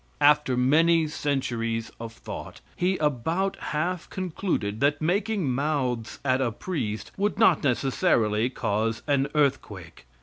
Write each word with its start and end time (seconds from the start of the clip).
After 0.19 0.57
many 0.57 1.05
centuries 1.07 1.91
of 1.99 2.11
thought, 2.11 2.59
he 2.75 2.97
about 2.97 3.55
half 3.57 4.09
concluded 4.09 4.79
that 4.79 4.99
making 4.99 5.51
mouths 5.51 6.17
at 6.25 6.41
a 6.41 6.51
priest 6.51 7.11
would 7.17 7.37
not 7.37 7.63
necessarily 7.63 8.49
cause 8.49 9.03
an 9.05 9.27
earthquake. 9.35 10.07